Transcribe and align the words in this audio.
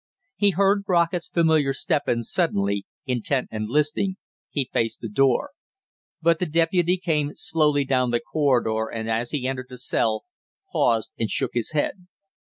He 0.35 0.49
heard 0.49 0.83
Brockett's 0.83 1.29
familar 1.29 1.73
step 1.73 2.07
and 2.07 2.25
suddenly, 2.25 2.87
intent 3.05 3.49
and 3.51 3.69
listening, 3.69 4.15
he 4.49 4.67
faced 4.73 5.01
the 5.01 5.07
door; 5.07 5.51
but 6.23 6.39
the 6.39 6.47
deputy 6.47 6.97
came 6.97 7.33
slowly 7.35 7.85
down 7.85 8.09
the 8.09 8.19
corridor 8.19 8.87
and 8.89 9.07
as 9.11 9.29
he 9.29 9.47
entered 9.47 9.67
the 9.69 9.77
cell, 9.77 10.25
paused, 10.71 11.11
and 11.19 11.29
shook 11.29 11.51
his 11.53 11.73
head. 11.73 12.07